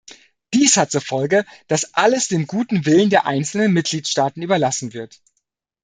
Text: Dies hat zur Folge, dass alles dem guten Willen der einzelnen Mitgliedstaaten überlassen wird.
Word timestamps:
Dies 0.55 0.77
hat 0.77 0.89
zur 0.89 1.01
Folge, 1.01 1.45
dass 1.67 1.93
alles 1.93 2.27
dem 2.27 2.47
guten 2.47 2.87
Willen 2.87 3.11
der 3.11 3.27
einzelnen 3.27 3.71
Mitgliedstaaten 3.71 4.41
überlassen 4.41 4.93
wird. 4.93 5.21